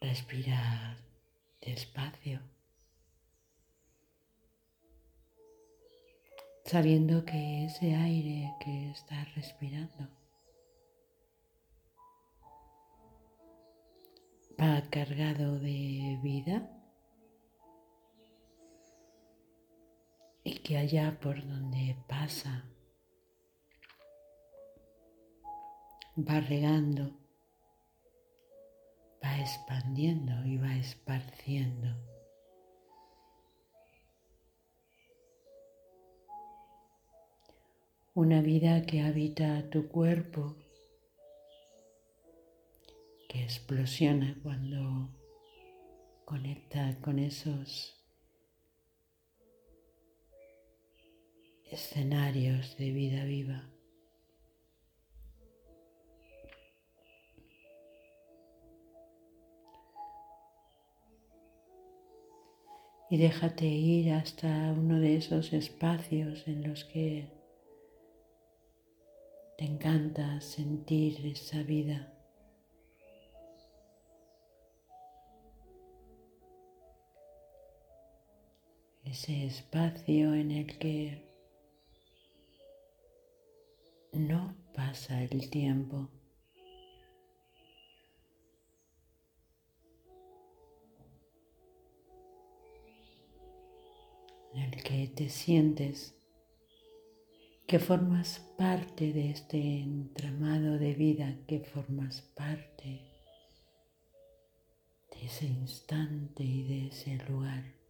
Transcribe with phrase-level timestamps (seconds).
[0.00, 0.96] Respira
[1.60, 2.40] despacio,
[6.64, 10.08] sabiendo que ese aire que estás respirando
[14.58, 16.68] va cargado de vida
[20.44, 22.64] y que allá por donde pasa
[26.16, 27.19] va regando,
[29.40, 31.88] expandiendo y va esparciendo.
[38.14, 40.56] Una vida que habita tu cuerpo,
[43.28, 45.08] que explosiona cuando
[46.24, 47.96] conecta con esos
[51.70, 53.70] escenarios de vida viva.
[63.12, 67.28] Y déjate ir hasta uno de esos espacios en los que
[69.58, 72.14] te encanta sentir esa vida.
[79.04, 81.28] Ese espacio en el que
[84.12, 86.08] no pasa el tiempo.
[94.82, 96.14] Que te sientes
[97.66, 103.02] que formas parte de este entramado de vida, que formas parte
[105.12, 107.80] de ese instante y de ese lugar.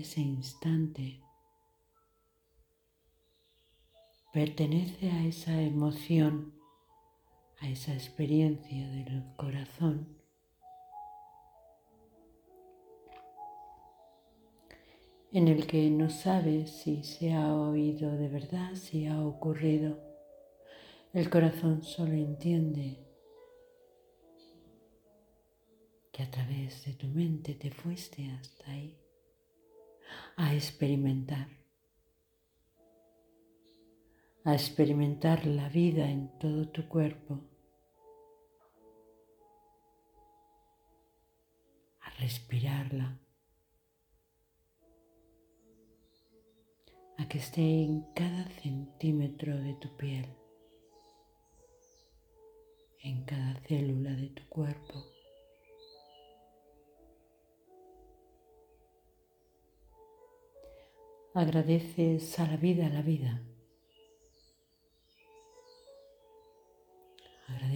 [0.00, 1.20] ese instante
[4.32, 6.54] pertenece a esa emoción,
[7.60, 10.18] a esa experiencia del corazón.
[15.32, 19.98] en el que no sabes si se ha oído de verdad, si ha ocurrido.
[21.12, 23.04] El corazón solo entiende
[26.12, 28.96] que a través de tu mente te fuiste hasta ahí
[30.36, 31.48] a experimentar,
[34.48, 37.38] a experimentar la vida en todo tu cuerpo,
[42.00, 43.20] a respirarla,
[47.18, 50.34] a que esté en cada centímetro de tu piel,
[53.02, 55.04] en cada célula de tu cuerpo.
[61.34, 63.40] agradeces a la vida la vida.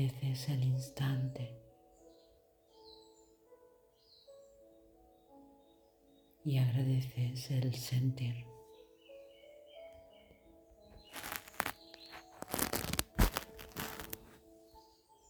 [0.00, 1.50] Agradeces el instante.
[6.42, 8.49] Y agradeces el sentir.